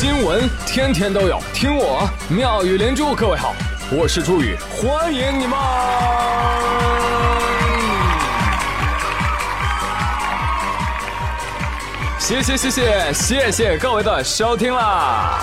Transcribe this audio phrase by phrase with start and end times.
[0.00, 3.16] 新闻天天都有，听我妙语连珠。
[3.16, 3.52] 各位好，
[3.90, 5.58] 我是朱宇，欢迎你们！
[12.20, 15.40] 谢谢谢谢谢谢各位的收听啦！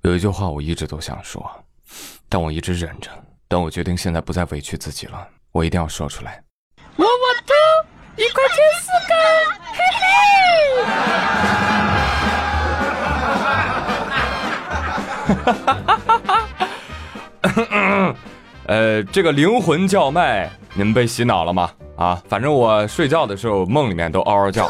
[0.00, 1.44] 有一句话我一直都想说，
[2.30, 3.10] 但我一直忍着。
[3.48, 6.42] 但我决定现在不再委屈自己了，我一定要说出来。
[6.96, 7.52] 我我偷
[8.16, 9.53] 一块钱四个。
[18.66, 21.70] 呃，这个灵魂叫卖，你们被洗脑了吗？
[21.96, 24.68] 啊，反正我睡觉的时候梦里面都嗷嗷叫。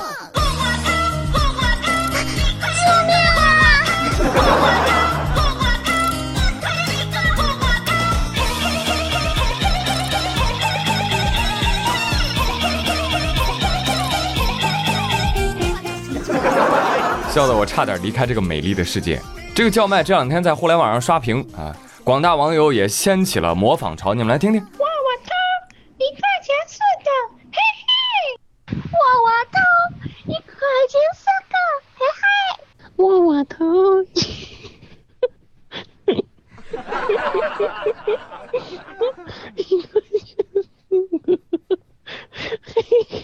[17.35, 19.21] 叫得我差点离开这个美丽的世界。
[19.57, 24.15] 这个叫卖这两天在互联网上刷屏啊，广大网友也掀起了模仿潮。
[24.15, 24.63] 你们来听听。
[24.63, 24.77] 哇哇
[25.25, 25.33] 偷
[25.99, 27.11] 一块钱四个，
[27.51, 28.79] 嘿嘿。
[28.93, 29.59] 哇哇偷
[30.27, 30.55] 一块
[30.89, 31.57] 钱四个，
[31.99, 32.25] 嘿嘿。
[33.03, 33.59] 哇哇偷。
[39.57, 40.23] 一块钱
[40.55, 40.63] 四
[41.19, 41.35] 个，
[42.63, 42.79] 嘿
[43.11, 43.19] 嘿。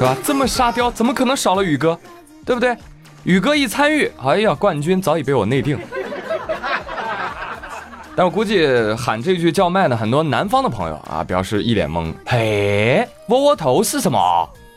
[0.00, 0.16] 是吧？
[0.24, 1.98] 这么沙雕，怎么可能少了宇哥？
[2.46, 2.74] 对不对？
[3.24, 5.78] 宇哥一参与，哎呀，冠军早已被我内定。
[8.16, 12.14] 但我估计喊这句叫卖的很多南方的朋友啊，表示一脸懵。
[12.24, 14.18] 嘿，窝窝头是什么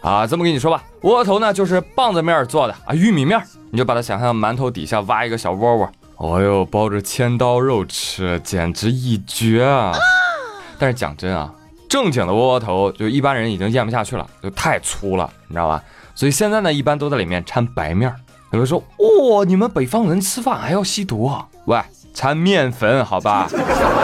[0.02, 0.28] 啊？
[0.28, 9.94] 这么跟你说吧，窝窝头呢就是棒子面做的啊，玉米面，你就把它想象馒头底下挖一个小窝窝，哦呦，包着千刀肉吃，简直一绝啊！
[10.78, 11.50] 但是讲真啊。
[11.94, 15.80] 正经的窝窝头，就一般人已经咽不下去了，就太粗了，你知道吧？
[16.16, 18.11] 所以现在呢，一般都在里面掺白面。
[18.52, 21.48] 有人说，哇，你们北方人吃饭还要吸毒啊？
[21.65, 21.80] 喂，
[22.11, 23.48] 掺面粉，好吧？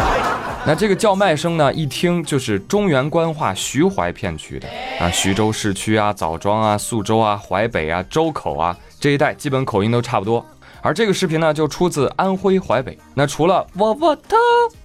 [0.67, 4.67] 那这个叫卖声呢，一听就是中原官话徐淮片区的
[4.99, 10.45] 啊，徐州市区啊，枣庄啊，宿州啊，淮北啊，周口啊这一带，基本口音都差不多。
[10.81, 12.97] 而这个视频呢，就出自安徽淮北。
[13.13, 14.37] 那除了窝窝头，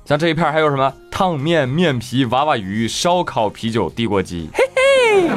[0.04, 5.30] 像这一片还有什么烫面、面皮、娃娃鱼、烧烤、啤酒、地锅鸡，嘿嘿。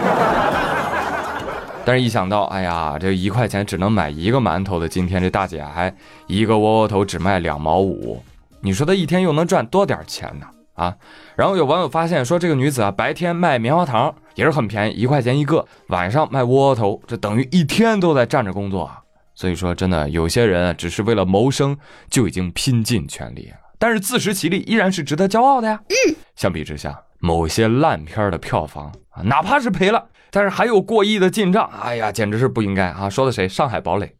[1.85, 5.93] 但是，一想到，哎呀，这一块钱只能买一个馒头的今天，这大姐还
[6.25, 8.21] 一个窝窝头只卖两毛五，
[8.59, 10.47] 你说她一天又能赚多点钱呢？
[10.73, 10.93] 啊！
[11.35, 18.99] 然后有网友发现说，这个女子啊，白天卖棉花糖也是很便宜，一块钱一个；晚上卖窝窝头，这等于一天都在站着工作啊。
[19.37, 21.77] 所以说，真的有些人只是为了谋生
[22.09, 25.79] 就已经拼尽全力了，但是自食其力依然是值得骄傲的呀。
[25.89, 33.07] 嗯，相比之下，某些烂片的票房啊，哪怕是赔了，但是还有过亿的进账，哎呀，简直是不应该啊！
[33.07, 33.47] 说的谁？
[33.47, 34.11] 上海堡垒。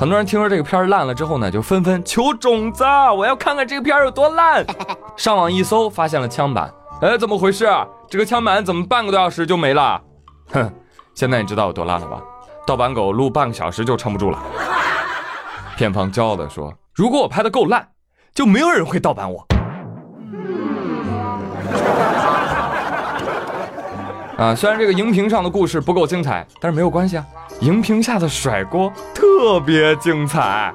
[0.00, 2.82] 很多人听说这个片烂了之后呢，就纷纷求种子，
[3.16, 4.66] 我要看看这个片有多烂。
[5.16, 6.68] 上网一搜，发现了枪版，
[7.00, 7.68] 哎，怎么回事？
[8.08, 10.02] 这个枪版怎么半个多小时就没了？
[10.48, 10.68] 哼，
[11.14, 12.20] 现在你知道有多烂了吧？
[12.66, 14.38] 盗版狗录半个小时就撑不住了，
[15.76, 17.88] 片方骄傲地说：“如果我拍的够烂，
[18.34, 19.46] 就没有人会盗版我。”
[24.38, 27.26] 啊，虽然这个荧屏上的故事不够精彩，但是没有关系啊，
[27.60, 30.72] 荧屏下的甩锅特别精彩。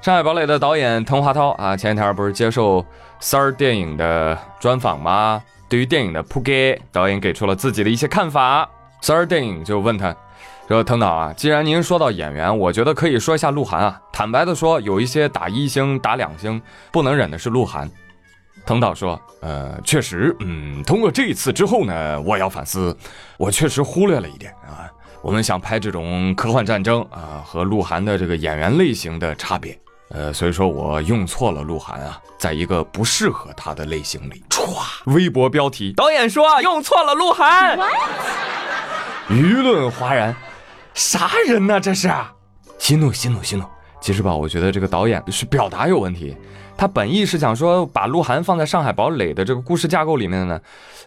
[0.00, 2.84] 上海堡垒的导演滕华涛啊，前几天不是接受
[3.20, 5.42] 三儿电影的专访吗？
[5.68, 8.68] 对于电影的铺盖，导演给出了自己的一些看法。
[9.00, 10.14] 三儿电影就问他。
[10.68, 13.98] 说腾导啊，既然您说到演员，我觉得可以说一下鹿晗啊。
[14.12, 16.60] 坦白的说，有一些打一星、打两星，
[16.92, 17.90] 不能忍的是鹿晗。
[18.66, 22.94] 腾导说，呃，确实，嗯，通过这一次之后呢，我要反思，
[23.38, 24.84] 我确实忽略了一点啊。
[25.22, 29.78] 我们想拍这种科幻战争啊，和鹿晗的这个演员类型的差别，
[30.10, 34.44] 呃，所以说我用错了鹿晗啊，在一个不适合他的类型里。
[34.50, 34.66] 歘，
[35.06, 37.78] 微博标题，导演说用错了鹿晗，
[39.30, 40.36] 舆论哗然。
[40.98, 41.78] 啥人呢？
[41.78, 42.10] 这是，
[42.76, 43.62] 息怒息怒息怒！
[44.00, 46.36] 其实吧，我觉得这个导演是表达有问题。
[46.76, 50.60] 他本意是想说把鹿晗放在上海堡垒的这个故事架构里面呢，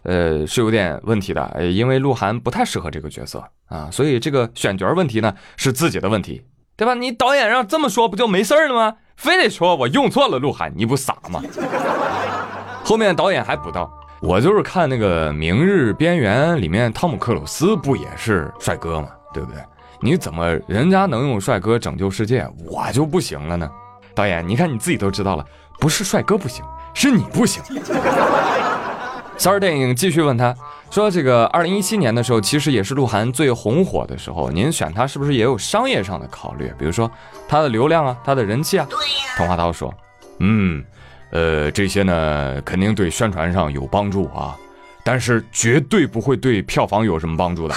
[0.04, 1.70] 呃，是有点问题的。
[1.74, 6.42] 因为鹿晗不太适合这个角色啊，所以这个选角问题呢是自己的问题，
[6.78, 6.94] 对吧？
[6.94, 8.96] 你导演让这么说不就没事了吗？
[9.18, 11.44] 非得说我用错了鹿晗，你不傻吗？
[12.86, 13.92] 后面导演还补刀，
[14.22, 19.10] 我就是看那个《明日边缘》里面汤姆克鲁斯不也是帅哥吗？
[19.34, 19.62] 对不对？
[20.02, 23.70] 你怎么人家能用帅哥拯救世界，我就不行了呢？
[24.16, 25.46] 导演，你看你自己都知道了，
[25.80, 27.64] 不是帅哥不行，是你不行。
[29.38, 30.56] 三儿电影继续问他
[30.92, 36.72] 说：“这个二零一七年的时候，其实也是鹿晗最红火的时候，您选他是不是也有商业上的考虑？
[36.78, 37.10] 比如说
[37.48, 38.88] 他的流量啊，他的人气啊？”
[39.38, 39.92] 童话涛说
[40.40, 40.84] ：“嗯，
[41.32, 44.56] 呃，这些呢肯定对宣传上有帮助啊，
[45.04, 47.76] 但是绝对不会对票房有什么帮助的。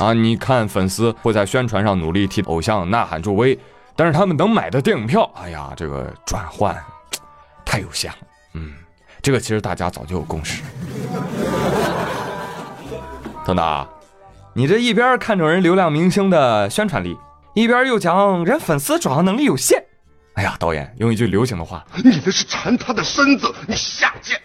[0.00, 3.58] 啊，你看粉丝会在宣传上努力替偶像呐喊助威，
[3.96, 6.76] 但是他们能买的电影票，哎呀，这个转换
[7.64, 8.18] 太有限了。
[8.54, 8.72] 嗯。”
[9.22, 10.64] 这个其实大家早就有共识。
[13.46, 13.86] 等等，
[14.52, 17.16] 你这一边看着人流量明星的宣传力，
[17.54, 19.80] 一边又讲人粉丝转化能力有限。
[20.34, 24.40] 哎呀，导演用一句流行的话，你这是馋他的身子，你下贱。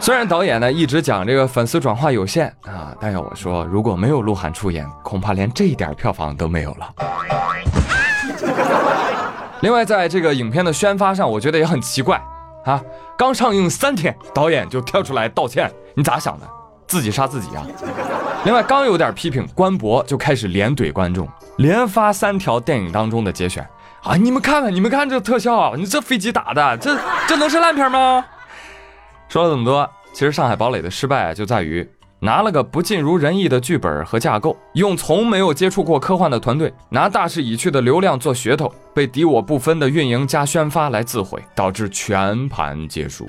[0.02, 6.88] 虽然导演呢一直讲这个粉丝转化有限啊，但要我说，如果没有鹿晗出演，恐怕连这一点票房都没有了。
[9.60, 12.18] 另外，在这个影片的宣发上，我觉得也很奇怪
[12.64, 12.80] 啊！
[13.18, 16.46] 刚上映三天，导演就跳出来道歉，你咋想的？
[16.86, 17.66] 自己杀自己啊！
[18.44, 23.62] 另外，刚有点批评，官博就开始连怼观众，连发三条电影当中的节选
[24.02, 24.16] 啊！
[24.16, 26.96] 你们看看，你们看这特效，你这飞机打的，这
[27.28, 28.24] 这能是烂片吗？
[29.30, 31.88] 说了这么多，其实《上海堡垒》的失败就在于。
[32.22, 43.26] 拿了个不尽如人意的剧本和架构，用从没有接触过科幻的团队，拿大势已去的流量做噱头，被敌我不分的运营加宣发来自毁，导致全盘皆输。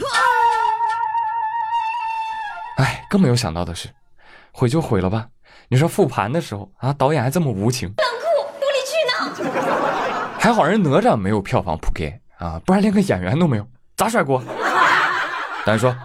[2.77, 3.88] 哎，更没有想到的是，
[4.51, 5.27] 毁就毁了吧？
[5.69, 10.39] 你说复盘的时候啊，导演还这么无情，冷酷无理取闹。
[10.39, 13.65] 还好人哪吒没有票房扑街啊，不然连个演员都没有，
[13.95, 14.44] 咋甩锅？
[15.66, 15.96] 但是说，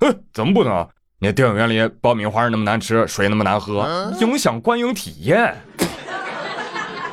[0.00, 0.86] 哼，怎么不能？
[1.18, 5.56] 你电影院里爆米花那么难吃，水那么难喝，影响观影体验。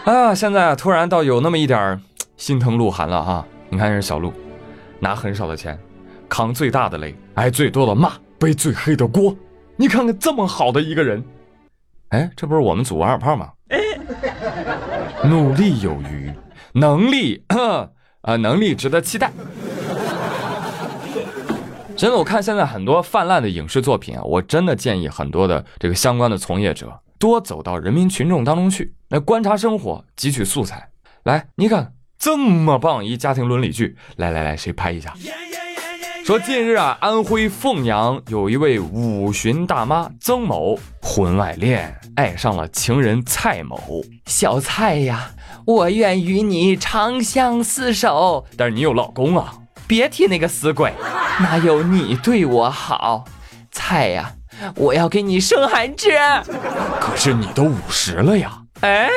[0.03, 2.01] 啊，现在突然倒有那么一点
[2.35, 3.45] 心疼鹿晗了哈。
[3.69, 4.33] 你看，这小鹿，
[4.99, 5.79] 拿很少的钱，
[6.27, 9.33] 扛最大的雷，挨最多的骂，背最黑的锅。
[9.77, 11.23] 你看看这么好的一个人，
[12.09, 13.49] 哎，这不是我们组王小胖吗？
[13.69, 13.79] 哎，
[15.23, 16.29] 努力有余，
[16.73, 17.41] 能力
[18.21, 19.31] 啊，能力值得期待。
[21.95, 30.89] 真的，我看现在很多泛滥的影视作品啊，我真的建议很多的这个相关的从业者多走到人民群众当中去，来观察生活，汲取素材。
[31.23, 35.13] 来，你看这么棒一家庭伦理剧，来来来，谁拍一下？
[36.25, 44.01] 说近日啊，安徽凤阳有一位五旬大妈曾某，婚外恋爱上了情人蔡某。
[44.25, 45.31] 小蔡呀，
[45.65, 49.53] 我愿与你长相厮守，但是你有老公啊。
[49.93, 50.91] 别提那个死鬼，
[51.39, 53.25] 哪有你对我好？
[53.71, 54.31] 菜呀，
[54.75, 56.09] 我要给你生孩子。
[56.99, 58.49] 可是你都五十了呀！
[58.81, 59.07] 哎，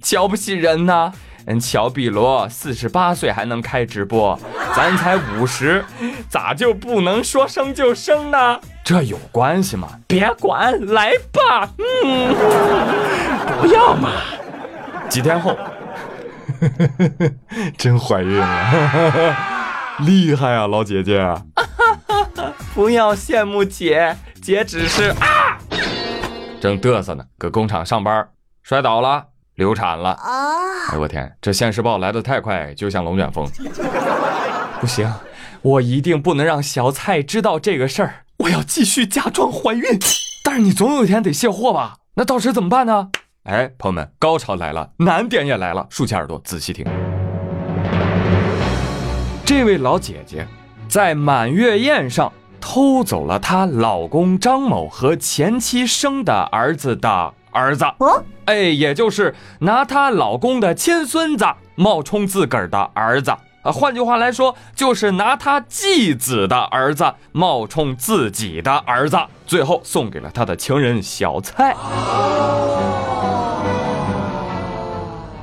[0.00, 1.12] 瞧不起人呐！
[1.46, 4.38] 人乔碧罗四十八岁还能开直播，
[4.76, 5.84] 咱才五十，
[6.28, 8.60] 咋就不能说生就生呢？
[8.84, 9.88] 这有关系吗？
[10.06, 11.68] 别管，来吧。
[12.04, 12.32] 嗯，
[13.60, 14.12] 不要嘛。
[15.08, 15.58] 几天后，
[17.76, 19.49] 真怀孕了。
[20.04, 21.22] 厉害啊，老姐姐！
[22.74, 25.58] 不要羡慕姐，姐只是啊，
[26.60, 28.28] 正嘚瑟呢，搁工厂上班，
[28.62, 29.26] 摔倒了，
[29.56, 30.88] 流产了啊。
[30.90, 33.46] 哎呦我天，这现实报来的太快，就像龙卷风。
[34.80, 35.12] 不行，
[35.62, 38.24] 我一定不能让小蔡知道这个事儿。
[38.38, 39.82] 我要继续假装怀孕，
[40.44, 41.96] 但是你总有一天得卸货吧？
[42.14, 43.10] 那到时怎么办呢？
[43.44, 46.86] 哎，朋友们，高潮来了，难点也来了，竖起耳朵仔细听。
[49.50, 50.46] 这位老姐姐
[50.88, 57.84] 在满月宴上偷走了她老公张某和前妻生的儿子的儿子，
[58.44, 63.72] 哎，也就是拿她老公的亲孙子冒充自个儿的儿子啊。
[63.72, 71.74] 换句话来说，就是拿他继子的儿子冒充自己的儿子，最后送给了他的情人小蔡。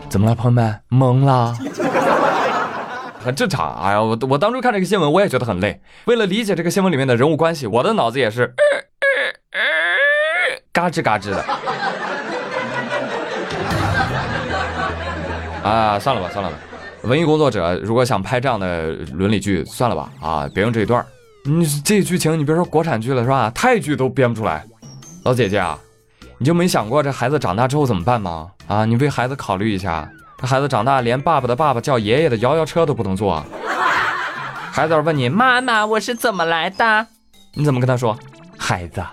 [0.08, 0.80] 怎么了，朋友们？
[0.92, 1.54] 懵了？
[3.28, 5.82] 很正常，哎呀，我我当初看这个新闻，我也觉得很累。
[6.06, 8.56] 为了理解这个新闻里面的人物关系，我的脑子也是
[10.72, 11.44] 嘎吱嘎吱的。
[15.62, 16.58] 啊，算了吧，算了吧。
[17.02, 21.06] 文艺工作者如果想拍这样的伦理剧，算了吧，啊，别用这一段。
[21.44, 23.52] 你这剧情，你别说国产剧了，是吧？
[23.54, 24.64] 泰剧都编不出来。
[25.26, 25.78] 老姐姐啊，
[26.38, 28.50] 你就没想过这孩子长大之后怎么办吗？
[28.68, 30.10] 啊，你为孩子考虑一下。
[30.40, 33.44] 这孩子长大连爸爸的爸爸叫爷爷的摇摇车都不能坐。
[34.72, 37.08] 孩子问你妈妈我是怎么来的？
[37.56, 38.16] 你怎么跟他说？
[38.56, 39.04] 孩子，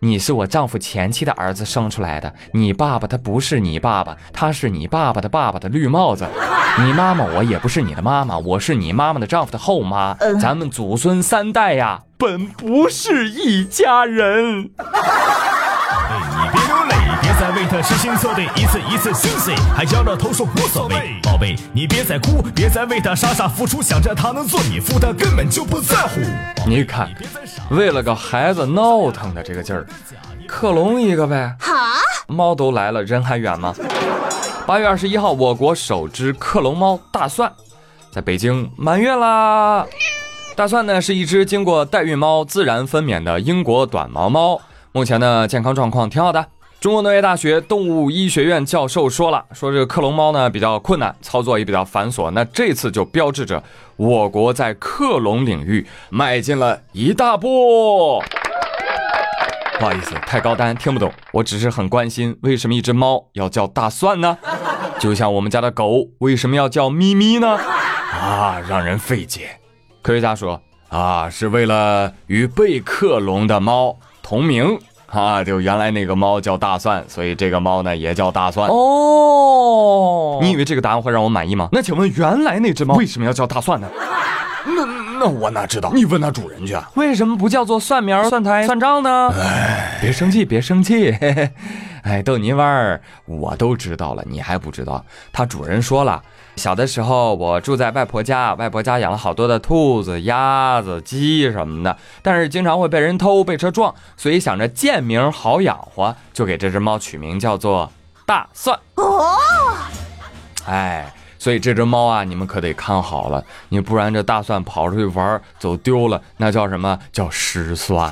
[0.00, 2.34] 你是我丈夫前妻的儿子生出来的。
[2.52, 6.26] 你爸爸他不是你爸爸，他是你爸爸的爸爸的绿帽子。
[6.80, 10.14] 你妈妈我也不是你的妈妈，我是你妈妈的丈夫的后妈。
[10.40, 12.00] 咱们祖孙三代呀。
[12.18, 14.70] 本不是一家人。
[17.82, 21.20] 你别流泪，别再为他痴心错对，一次一次心碎，还摇着头说无所谓。
[21.22, 26.20] 宝贝，你别再哭，别再为他傻傻付出，想着他能做你夫，他根本就不在乎。
[26.66, 27.10] 你看，
[27.70, 29.84] 为了个孩子闹腾的这个劲儿，
[30.46, 31.56] 克隆一个呗。
[31.58, 31.74] 好，
[32.28, 33.74] 猫都来了，人还远吗？
[34.64, 37.52] 八月二十一号，我国首只克隆猫大蒜
[38.12, 39.84] 在北京满月啦。
[40.54, 44.60] 大蒜呢是一只经过代孕猫自然分娩的英国短毛猫，
[44.92, 46.46] 目前呢健康状况挺好的。
[46.82, 52.28] 中国农业大学动物医学院教授说了，说这个克隆猫呢比较困难，操作也比较繁琐。
[52.32, 53.62] 那这次就标志着
[53.94, 58.20] 我国在克隆领域迈进了一大步。
[59.78, 64.36] 不好意思，太高单听不懂，我只是很关心为什么一只猫要叫大蒜呢？
[64.98, 67.60] 就像我们家的狗为什么要叫咪咪呢？
[68.10, 69.50] 啊，让人费解。
[70.02, 74.80] 科学家说啊，是为了与被克隆的猫同名
[75.12, 78.68] 啊，就原来那个猫叫大蒜，所以这个猫呢也叫大蒜。
[78.68, 81.68] 哦，你以为这个答案会让我满意吗？
[81.70, 83.88] 那请问原来那只猫为什么要叫大蒜呢？
[84.64, 84.84] 那
[85.20, 85.92] 那我哪知道？
[85.94, 86.74] 你问它主人去。
[86.94, 89.30] 为什么不叫做蒜苗、蒜苔、蒜账呢？
[89.38, 91.12] 哎，别生气，别生气。
[91.12, 91.50] 嘿嘿
[92.02, 95.04] 哎，逗你玩儿，我都知道了，你还不知道？
[95.32, 96.22] 它主人说了，
[96.56, 107.90] 小的时候我住在外婆家，外婆家养了好多的兔子、鸭子、鸡什么的，但是经常会被人偷、被车撞，所以想着贱名好养活，就给这只猫取名叫做
[108.26, 108.78] 大蒜。
[108.96, 109.36] 哦，
[110.66, 111.12] 哎。
[111.42, 118.10] 所以这只猫啊，你们可得看好了，你不然这大蒜跑出去玩走丢了，那叫什么叫失算？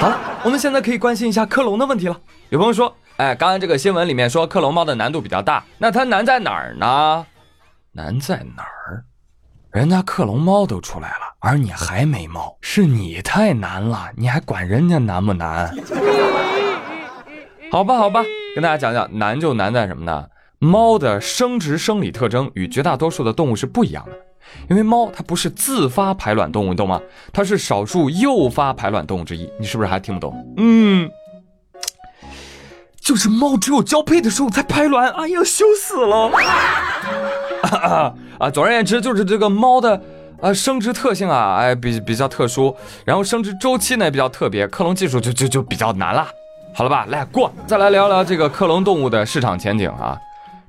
[0.00, 2.18] 好了，我们现在可以关心一下克隆的问题了。
[2.48, 7.26] 有朋友说，哎，刚才这个新闻里面说克隆猫的难度比较大，那它难在哪儿呢？
[7.92, 9.04] 难在哪儿？
[9.70, 15.70] 人家克隆猫都出来了，而你还没猫，是你太难了，你还管人家难不难？
[17.70, 18.22] 好吧，好吧，
[18.54, 20.24] 跟大家讲讲，难就难在什么呢？
[20.62, 24.12] 猫的生殖生理特征与绝大多数的动物是不一样的，
[24.68, 27.00] 因为猫它不是自发排卵动物，你懂吗？
[27.32, 29.50] 它是少数诱发排卵动物之一。
[29.58, 30.54] 你是不是还听不懂？
[30.58, 31.10] 嗯，
[33.00, 35.08] 就是猫只有交配的时候才排卵。
[35.12, 36.30] 哎呀，羞死了！
[38.38, 39.98] 啊，总而言之，就是这个猫的
[40.42, 42.76] 啊生殖特性啊，哎比比较特殊，
[43.06, 46.28] 然后生殖周期呢也比较特别，克隆技术就就就比较难了。
[46.74, 50.18] 好了吧，来过，再来聊聊这个克隆动物的市场前景啊。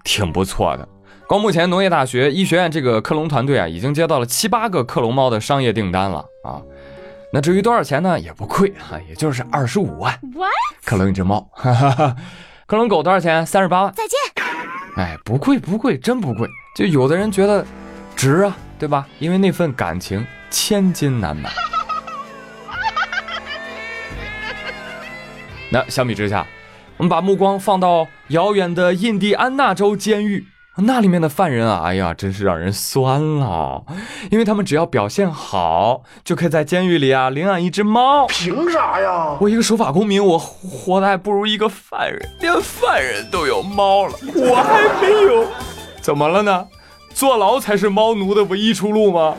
[0.04, 0.88] 挺不错的，
[1.28, 6.62] 光目前农业大学医学院这个克隆团队啊，已经接到了七八个克隆猫的商业订单了啊。
[7.34, 8.20] 那至于多少钱呢？
[8.20, 10.14] 也不贵啊，也就是二十五万。
[10.84, 12.16] 克隆一只猫，哈哈哈。
[12.66, 13.46] 克隆狗多少钱？
[13.46, 13.94] 三十八万。
[13.94, 14.46] 再见。
[14.98, 16.50] 哎，不贵不贵，真不贵。
[16.76, 17.66] 就有的人觉得
[18.18, 19.08] 值啊，对吧？
[19.20, 21.50] 因为那份感情千金难买。
[25.72, 26.46] 那相比之下。
[27.02, 33.84] 我们把目光放到遥远的印第安纳州监狱，那里面的犯人啊，哎呀，真是让人酸了，
[34.30, 38.28] 因为他们只要表现好，就可以在监狱里啊领养一只猫。
[38.28, 39.36] 凭啥呀？
[39.42, 45.48] 我一个守法公民，我活的还不如一个犯人，连犯人都有猫了，我还没有，
[46.02, 46.68] 怎么了呢？
[47.16, 49.34] 坐牢才是猫奴的唯一出路吗？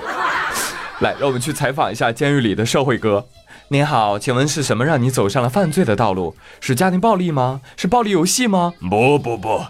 [0.99, 3.25] 来，让我们去采访一下监狱里的社会哥。
[3.73, 6.37] 您好，请问是什么让你走上了犯罪的道路？
[6.61, 7.62] 是家庭暴力吗？
[7.75, 8.75] 是暴力游戏吗？
[8.91, 9.64] 不不不，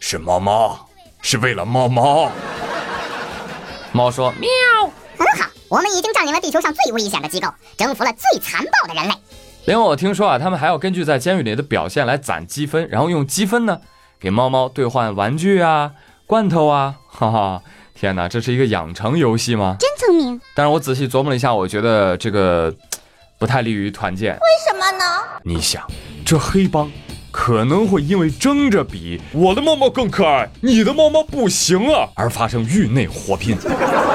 [0.00, 0.88] 是猫猫，
[1.22, 2.32] 是为了猫猫。
[3.92, 4.48] 猫说：喵。
[5.16, 7.46] 很好，我们已经占领了地球上最危险的机构，
[7.76, 9.14] 征服了最残暴的人类。
[9.66, 13.78] 另外，我听说啊，他们还要根据在监狱里的表现来攒积分，然后用积分呢
[14.18, 15.92] 给猫猫兑换玩具啊、
[16.26, 16.96] 罐头啊。
[17.06, 17.62] 哈哈，
[17.94, 19.76] 天哪，这是一个养成游戏吗？
[19.78, 20.40] 真聪明。
[20.56, 22.74] 但是我仔细琢磨了一下，我觉得这个。
[23.44, 25.04] 不太利于团建，为什么呢？
[25.42, 25.86] 你想，
[26.24, 26.90] 这黑帮
[27.30, 33.54] 可能会因为争着比我的猫猫更可爱，你的猫猫不行啊，而发生狱内火拼。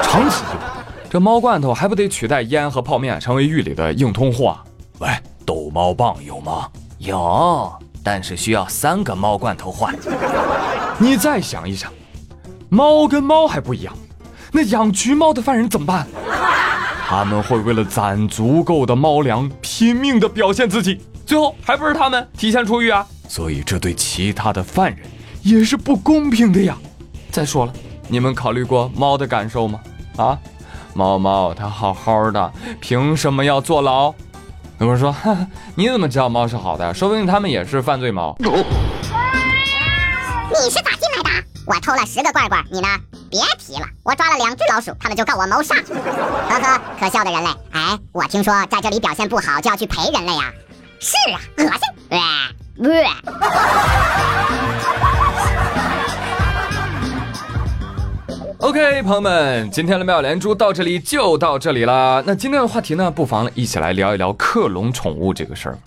[0.02, 4.58] 长此以往，这猫罐头还不得取代烟和泡面，成为狱里的硬通货？
[4.98, 5.08] 喂，
[5.46, 6.68] 逗猫棒有吗？
[6.98, 7.72] 有，
[8.02, 9.94] 但是需要三个猫罐头换。
[10.98, 11.92] 你再想一想，
[12.68, 13.96] 猫跟猫还不一样，
[14.50, 16.08] 那养橘猫的犯人怎么办？
[17.10, 23.04] 他们会为了攒足够的猫粮，拼命的表现自己，最后还不是他们提前出狱啊？
[23.28, 25.00] 所以这对其他的犯人
[25.42, 26.78] 也是不公平的呀。
[27.32, 27.72] 再说了，
[28.06, 29.80] 你们考虑过猫的感受吗？
[30.18, 30.38] 啊，
[30.94, 34.14] 猫猫它好好的，凭什么要坐牢？
[34.78, 35.12] 有人说，
[35.74, 36.94] 你怎么知道猫是好的？
[36.94, 38.36] 说不定他们也是犯罪猫。
[38.38, 38.46] 你
[40.70, 41.30] 是咋进来的？
[41.66, 42.86] 我偷了十个罐罐，你呢？
[43.30, 45.76] 别提了，我抓了两只老鼠，他们就告我谋杀。
[45.76, 47.48] 呵呵，可笑的人类。
[47.70, 50.52] 哎，我听说在这里表现不好就要去陪人类呀。
[50.98, 51.80] 是啊，恶心。
[52.10, 53.06] 喂，喂。
[58.58, 62.20] OK，朋友们，今天的妙连珠到这里就到这里啦。
[62.26, 65.78] 那今天的话题呢，不妨一起来聊一聊克隆宠物这个事儿。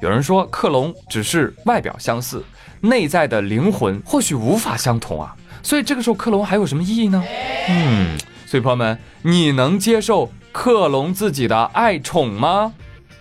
[0.00, 2.42] 有人说克隆只是外表相似，
[2.80, 5.36] 内在的灵魂或许无法相同啊。
[5.66, 7.20] 所以这个时候克隆还有什么意义呢？
[7.68, 12.72] 嗯，所以朋友们，你能接受克隆自己的爱宠吗？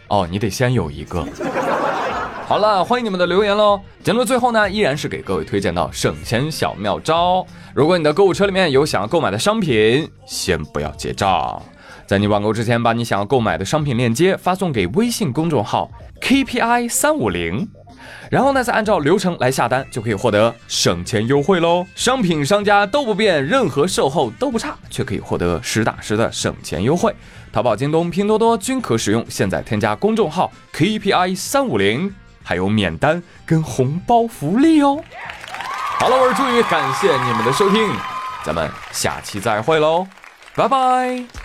[0.10, 1.28] 哦，你得先有一个。
[2.46, 3.82] 好了，欢迎你们的留言喽！
[4.04, 7.44] 节目的最后呢，依然是给各位推荐到省钱小妙招。
[7.74, 11.60] 如果你的购物车里面有想要购买的商品，先不要结账，
[12.06, 15.90] 在你网购之前，把你想要购买的商品链接发送给微信公众号
[16.22, 17.68] KPI 三五零，
[18.30, 21.86] 然后呢，再按照流程来下单，就可以获得省钱优惠喽。
[21.96, 27.16] 商品商家都不变，任何售后都不差，却可以获得实打实的省钱优惠。
[27.52, 29.26] 淘宝、京东、拼多多均可使用。
[29.30, 32.14] 现在添加公众号 KPI 三五零。
[32.48, 35.04] 还有免单跟红包福利哦！
[36.00, 37.90] 好了，我是朱宇，感谢你们的收听，
[38.44, 40.06] 咱们下期再会喽，
[40.56, 41.45] 拜拜。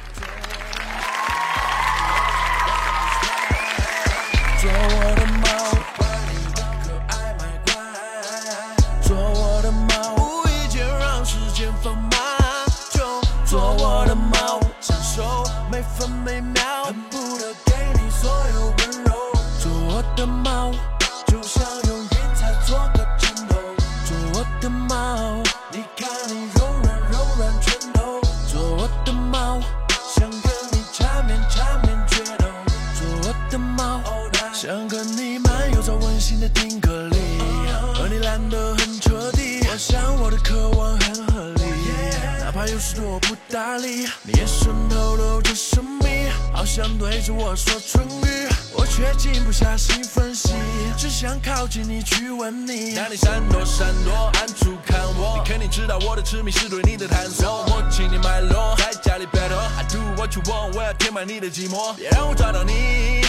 [42.90, 48.48] 哪怕有时多不搭理，你眼神透露着神秘，好像对着我说唇语。
[48.72, 50.54] 我却静不下心分析，
[50.96, 52.94] 只想靠近你去吻你。
[52.94, 57.64] 当你闪躲闪躲，暗处看我，你肯定知道我的痴迷是对你的探索。
[57.68, 63.24] 我请你脉络，在家里 battle，I do what you want，我要填满你的寂寞，别让我抓到你。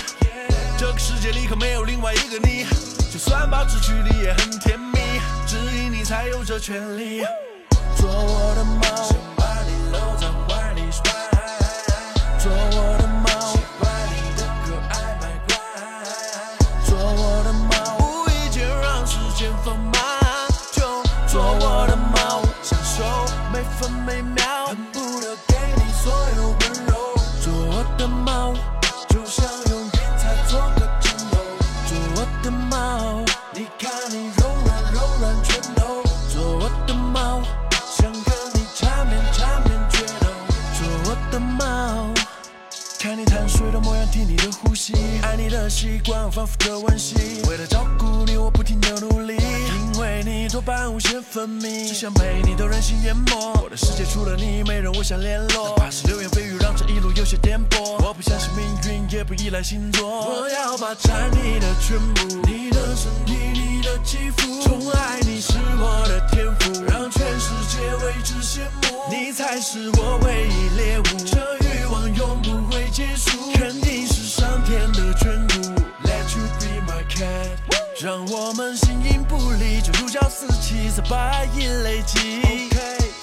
[0.78, 2.66] 这个世界里可没有另外一个你，
[3.12, 5.00] 就算保持距离也很甜蜜，
[5.48, 7.22] 只因你才有这权利。
[7.98, 9.31] 做我的猫，
[44.12, 44.94] 听你的呼吸，
[45.24, 47.16] 爱你的习惯反复的温习。
[47.48, 49.38] 为了照顾你，我不停的努力。
[49.38, 53.54] 因为你多巴胺无限分泌，只想陪你到人心淹没。
[53.64, 55.70] 我的世界除了你，没人我想联络。
[55.70, 57.80] 哪怕是流言蜚语，让这一路有些颠簸。
[58.06, 60.06] 我不相信命运，也不依赖星座。
[60.06, 64.62] 我要霸占你的全部，你的身体，你的肌肤。
[64.64, 69.10] 宠爱你是我的天赋，让全世界为之羡慕。
[69.10, 75.60] 你才是我唯一猎物，这欲望永不会结束，肯定是上天的眷顾。
[76.08, 77.58] Let you be my cat。
[78.02, 82.42] 让我们形影不离，就如胶似漆，在白银累积。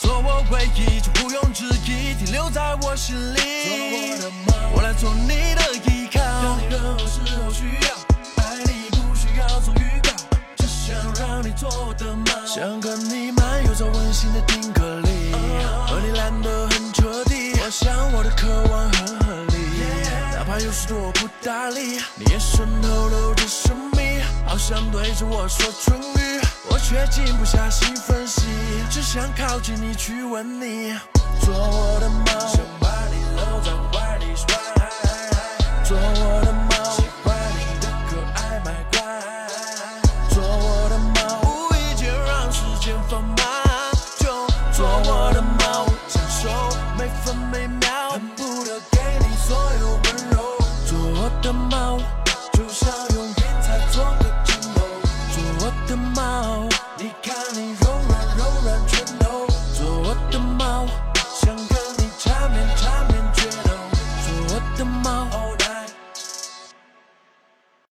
[0.00, 3.40] 做我唯一，就毋庸置疑，停留在我心里。
[3.90, 8.44] 我的梦，我来做你的依靠，让你任何时候需要。
[8.44, 10.10] 爱你不需要做预告，
[10.58, 12.46] 只想让你做我的猫。
[12.46, 15.32] 想跟你漫游在温馨的定格里，
[15.86, 16.87] 和你懒得很。
[17.68, 19.82] 我想我的渴望很合理，
[20.32, 22.00] 哪怕有时多不搭理。
[22.14, 24.22] 你眼神透露着神秘。
[24.46, 28.40] 好像对着我说唇语，我却静不下心分析，
[28.88, 30.98] 只想靠近你去吻你。
[31.42, 31.54] 做